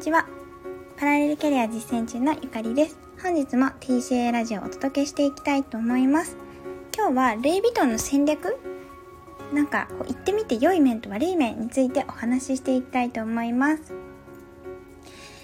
[0.00, 0.26] ちは。
[0.96, 2.98] パラレルキャリア実践中のゆかりです。
[3.22, 6.38] 本日も TCA ラジオをお届けしていきたいと思います。
[6.96, 8.56] 今日はルイ・ヴィトンの戦略。
[9.52, 13.92] なんかこう言ってみて良い面と悪い面についてお話ししていきたいと思います。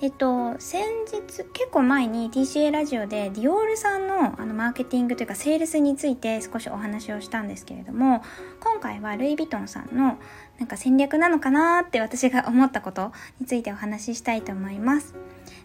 [0.00, 8.22] えっと、先日、結構前に TCA ラジオでディオールさんのあのマーケティングというかセールスについて少しお話をしたんですけれども、
[8.60, 10.18] 今回はルイ・ヴィトンさんの
[10.58, 15.16] なんか戦略なのかなって私が思ったことについてお話ししたいと思います。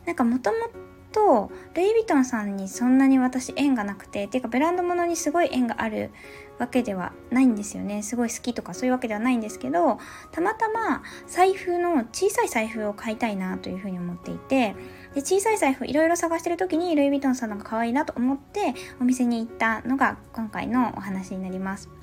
[0.07, 0.57] なんかもとも
[1.13, 6.11] とルイ・ヴィトンさんにそんなに私縁がなくてっていうかブランド物にすごい縁がある
[6.59, 8.03] わけではないんですよね。
[8.03, 9.99] すごい好きとかそういうわけではないんですけど
[10.31, 14.75] たまたま財布の小さい財布を買いたいなというふうに思っていて
[15.13, 22.02] で小さい財布いろいろ探してる時にルイ・ヴィトンさんのが可愛いなと思ってお店に行ったのが今回のお話になります。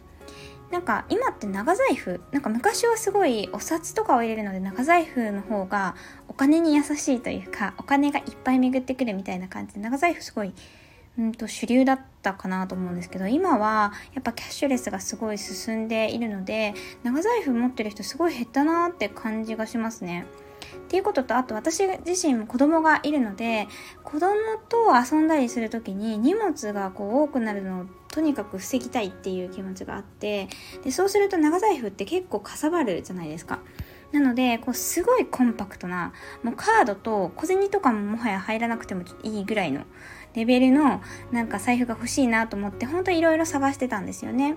[0.71, 5.97] なんか今って長財布なんか昔はすごいお札とかを入れるので長財布の方が
[6.29, 10.53] お金に優しいというかお金がいっぱい巡ってくるみたいな感じで長財布すごい
[11.19, 20.27] うんと主流だったかなと思うんですけど今はやっぱキャッシュレスがすごい進んでいるので長財布持ってる人すごい減ったなって感じがしますね。
[20.77, 23.69] っていうこととあと私自身も子供がいるので
[24.05, 24.35] 子供
[24.69, 30.49] と遊んだりする時に荷物がこう多くなるのをとにかく防ぎたいっていう気持ちがあって
[30.83, 33.61] でそうすると長財布って結構かさばるじゃないですか。
[34.13, 39.83] なので、こうすごいコンパクトな、もうカードと小銭とかももはや入らなくてもいいぐらいの
[40.35, 41.01] レベルの
[41.33, 44.57] なんか財布が欲しいなと思って本当いろいろ探してたんですよね。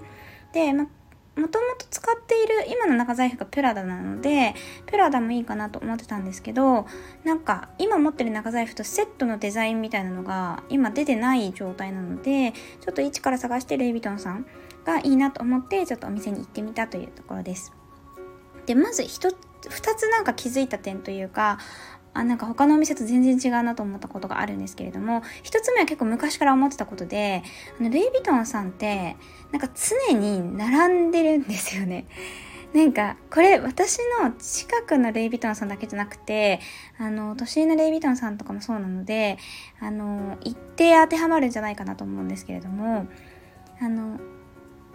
[0.54, 0.88] で、ま
[1.36, 4.54] もともと使っている今の中財布がプラダなので
[4.86, 6.86] プラダもいいかなと思ってたんですけど
[7.24, 14.46] なんか今持ってる中財布とセットのデザインみたいなのが今出てない状態なのでちょっと一から探してルイ・ヴィトンさん
[14.86, 17.74] がいいなと思ってちょっとお店に行ってみたというところです。
[18.66, 19.38] でまず一つ
[19.70, 21.58] 2つなんか気づいた点というか
[22.14, 27.44] あなんか他のお店と全然違うなと思ったことがあるんですけれども一つ目は結構昔から思ってたことで
[27.80, 29.16] あのルイ・ヴィトンさんって
[29.52, 29.70] なんか
[30.10, 32.06] 常に並んでるんですよね。
[32.74, 36.60] なんかこれ私の近くのルイ・ヴィトンさんだけじゃなくて
[36.98, 39.38] あの年上のルイ・ヴィトンさんとかもそうなので
[39.80, 43.06] あの一定当てはまるんじゃないかなと思うんですけれども
[43.80, 44.20] あの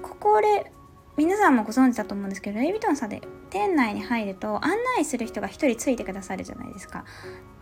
[0.03, 0.73] ここで
[1.19, 3.21] 皆さんもご存知だと思うんですけどルイ・ヴィトンさんで
[3.51, 7.05] 店内に入ると案内する人が1人ついてくださるじゃないですか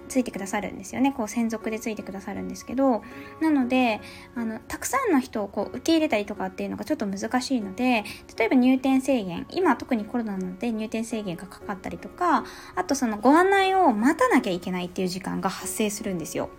[0.09, 3.03] ついてくださるんですよねこう専属でついてくださるんですけど
[3.41, 4.03] なので
[4.35, 8.05] あのたくさんの人をこう受け入れたりとかっていうのがちょっと難しいので
[8.37, 12.45] 例えば入店制限今特にコロナなので入店制限がかかったりとか
[12.75, 16.51] あとそのご案内を待たなきゃいけないっていう時間が発生するんですよ。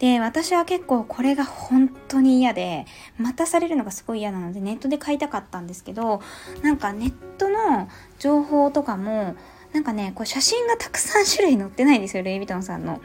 [0.00, 2.86] で、私は結構これが本当に嫌で、
[3.18, 6.22] 待たされるのがすごい嫌なので、ネットで買いたかったんですけど、
[6.62, 7.86] なんかネットの
[8.18, 9.36] 情報とかも、
[9.74, 13.02] なんかね、こう写真がたくさん種類載ってないんですよ、レイ・ヴィトンさんの。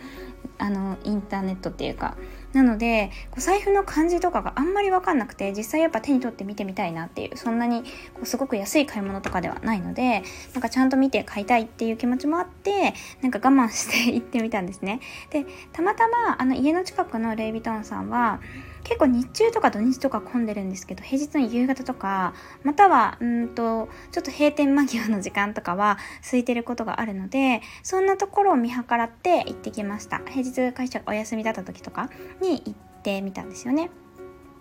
[0.58, 2.16] あの、インターネットっていうか。
[2.56, 7.84] なので、こう財布の感じとかがあんまり分かんなくて、実際やっぱ手に取って見てみたいなっていう、そんなに
[8.14, 10.24] こうすごく安い買い物とかではないので、
[10.54, 15.02] なんかちゃんと見て買いたいっていう気持ちもあって、なんか我慢して行ってみたんですね。
[15.32, 18.40] で、たまたまあの家の近くのレイ・ヴィトンさんは、
[18.86, 30.20] 結構日中とか土日とか混んでるんですけど平日の夕方とかまたはうんとちょっと閉店間際の時間とかは空いてることがあるのでそんなところを見計らって行ってきました。
[30.20, 32.10] 平日会社がお休みだった時とか
[32.42, 33.90] に行ってみたんですよね。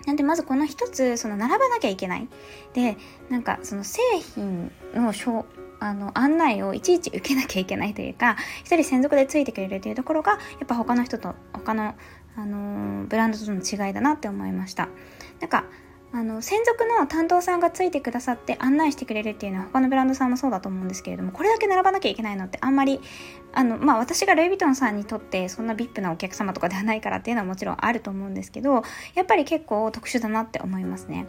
[0.07, 2.29] なんでまずこの一つその並ばなきゃいけない。
[2.73, 2.97] で
[3.29, 4.01] なんかその製
[4.35, 5.13] 品の
[5.81, 11.95] あの案内をいちいち受けなきゃいけないというか一人専属でついてくれるというところがやっぱ他の人と他の
[12.37, 14.89] あのブランドとの違いだなって思いました
[15.41, 15.65] なんか
[16.13, 23.01] あの専属の担当さんがついてくださって案内してくれるっていうのは他のブランドさんもそうだと思うんですけれどもこれだけ並ばなきゃいけないのってあんまり
[23.53, 28.85] あのまあ私がルイ・ヴィトンさんにとってそんな VIP なお客様とかではないからっていうのはもちろんあると思うんですけど
[29.15, 31.27] やっぱり結構特殊だなって思いますね。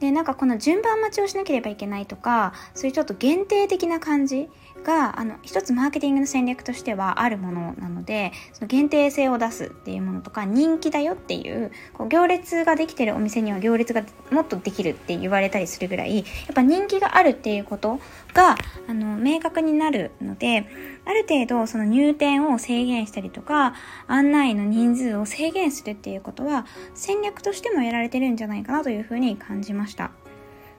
[0.00, 4.48] でなんかこの順番待ちをしなければいけないとかそういうちょっと限定的な感じ
[4.84, 18.00] があの一つマーケティングの戦略としてはあるものなのでその限定性を出すっていうものとか人気だよっていうこう行列ができてるお店には行列がもっとできるって言われたりするぐらいやっぱ人気があるっていうこと
[18.36, 18.56] が
[18.86, 20.66] あの明確になるので
[21.06, 23.74] ある程度その入店を制限したりとか
[24.06, 30.12] 案内の人数を制限するっていうことは戦略としてもやられてるんじゃないかなというふうに感じました。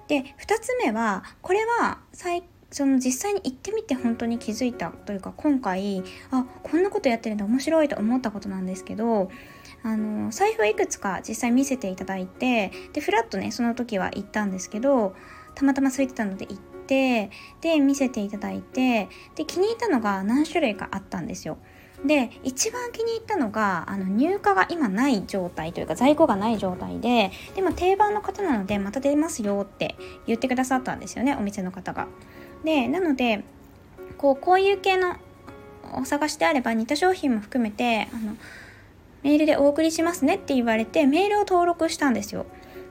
[0.07, 9.31] で2つ目はこれは最その実際に行ってみて本当に気づいたというか今回あこんなことやってるんだ面白いと思ったことなんですけど
[9.83, 15.15] あの財布はいくつか実際見せていただいてでフラッとねその時は行ったんですけど
[15.56, 17.30] たまたま空いてたので行ってで
[17.80, 21.57] 見せていただいてで気に入ったのが何種類かあったんですよ。
[22.06, 29.95] で一番気に入ったのがあの入荷が今ない状態というか在庫がない状態ででも定番の方なのでまた出ますよって
[30.28, 32.07] 言ってくださったんですよねお店の方が。
[32.63, 33.44] でなので
[34.18, 35.16] こうこういう系の
[35.94, 38.36] お探しであれば似た商品も含めてあの
[39.24, 42.45] メールでお送りしますねって言われてメールを登録したんですよ。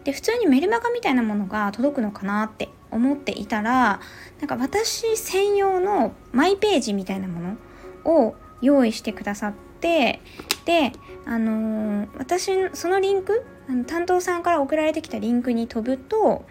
[0.05, 4.01] で普通にメルマガみたいなものが届くのかなって思っていたら
[4.41, 7.57] なんか私専用のマイページみたいなも
[8.05, 10.21] のを用意してくださって
[10.65, 10.93] で
[11.25, 13.45] あのー、私そのリンク
[13.87, 16.45] 担当さんから送られてきたリンクに飛ぶと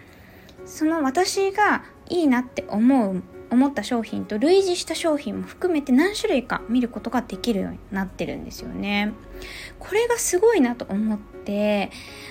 [0.66, 9.12] その私がいいなって思う思った商品と類似した商品も含めて何種類か見ることができるようになってるんですよね。
[9.78, 11.90] これがすごいなと思って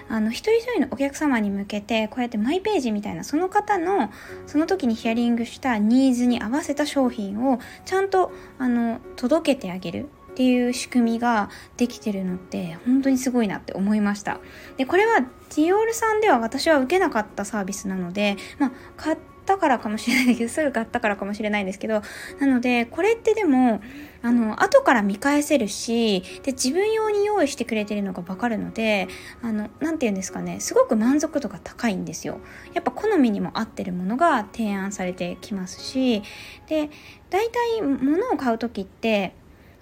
[0.09, 4.11] あの一人一人のお客様に向けてこうやってマイページみたいなその方の
[4.47, 14.41] その時にヒアリングしたニーズに合わせた商品をちゃんとあの届けてあげるっていう仕組みができてるのって本当にすごいなって思いました。
[14.75, 22.01] で、これはディオールさんでは私は受けなかったサービスなので、まあ、買ったからかもしれないけど、すぐ買ったからかもしれないんですけど、
[22.39, 23.81] なので、これってでも、
[24.21, 29.07] あの、後から見返せるし、で、自分用に用意してくれてるのがわかるので、
[29.41, 32.39] あの、なんて言うんですかね、すごく満足度が高いんですよ。
[32.73, 36.23] やっぱ好みにも合ってるものが提案されてきますし、
[36.67, 36.89] で、
[37.29, 39.33] 大体物を買う時って、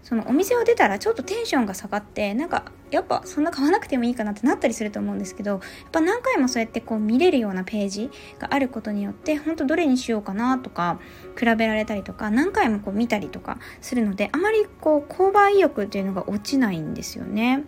[0.04, 5.62] そのお店を出たらちょっとテンションが下がってなんかやっぱそんな買わなくてもいいかなってなったりすると思うんですけどやっ
[5.92, 11.00] ぱ何回もそうやってこう見れるようなページがあることによって本当どれにしようかなとか
[11.40, 17.64] 比べられたりとか何回もこう見たりとかするのであまりこう購買意欲っていうのが落ちないんですよね。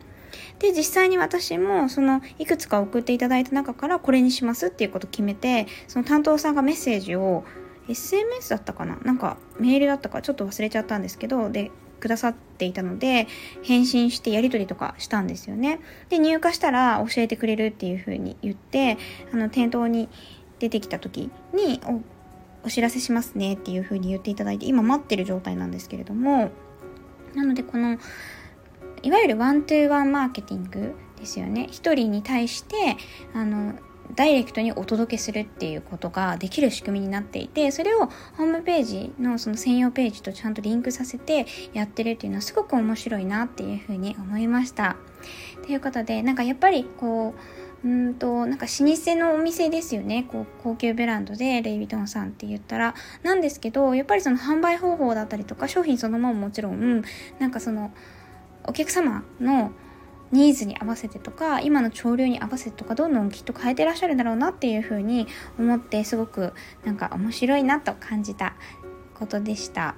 [0.59, 7.45] で実際に私もそのいくつか送っていただいた中からこれにしますっていうことを決めてその担当さんがメッセージを
[7.87, 8.97] SMS だったかな？
[9.03, 13.27] なんかメールだったかちょっと忘れちゃったんですけどでくださっていたので
[13.63, 15.79] 返信してやり取りとかしたんですよね。
[16.09, 18.97] で入荷したら教えてくれるっていう風に言って
[19.33, 20.09] あの店頭に
[20.59, 21.81] 出てきた時に
[22.63, 26.51] お知らせしますねっていう風に言っていただいて今待ってる状態なんですけれども
[27.35, 27.97] なのでこの
[29.03, 32.97] いわゆるワントゥーワンマーケティングですよね一人に対して
[33.33, 33.75] あの
[34.15, 38.07] ダイレクトにお届けするっていうことができる仕組みになっていてそれを
[38.37, 44.97] ホームページのその専用ページとちゃんとリンクさせてやってるっていうのはすごく面白いなっていうふうに思いました。
[45.63, 47.33] ということでなんかやっぱりこ
[47.83, 57.03] ううんとなんか老舗のお店ですよねこう高級ブランドでレイ・ヴィトンさんって言ったらなんですけどやっぱりその販売方法だったりとか商品そのものももちろん
[57.37, 57.91] なんかその
[58.67, 59.71] お客様の
[60.35, 65.27] ニーズに合わせてとか今の潮流に合わせてとかどんどんきっと変えてらっしゃるんだろうなっていうふうに
[65.57, 66.53] 思ってすごく
[66.83, 68.55] なんか面白いなと感じた
[69.17, 69.95] ことでした。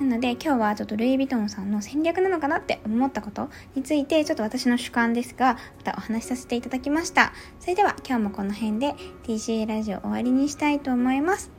[0.00, 7.32] なので今日はちょっとルイ・ヴィトンさんの戦略なのかなって思ったことについてちょっと私の主観ですがまたお話しさせていただきました。
[7.60, 8.94] それでは今日もこの辺で
[9.24, 11.55] TCA ラジオ終わりにしたいと思います。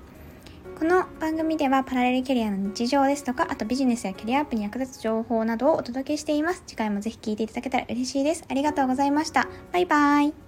[0.77, 6.61] この番組ではパラレルキャリアの日常ですとか、あとビジネスやキャリアアップに役立つ情報などをお届けしています。
[6.67, 8.45] 次回もぜひ聴いていただけたら嬉しいです。
[8.47, 9.47] ありがとうございました。
[9.73, 10.46] バイバーイ。